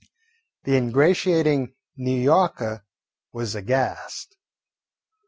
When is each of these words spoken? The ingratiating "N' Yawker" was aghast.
The 0.63 0.75
ingratiating 0.77 1.75
"N' 1.95 2.23
Yawker" 2.23 2.81
was 3.33 3.53
aghast. 3.53 4.35